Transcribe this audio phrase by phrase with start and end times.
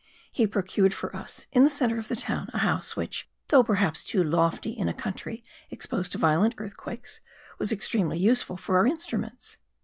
[0.31, 4.03] He procured for us, in the centre of the town, a house which, though perhaps
[4.03, 7.21] too lofty in a country exposed to violent earthquakes,
[7.59, 9.57] was extremely useful for our instruments.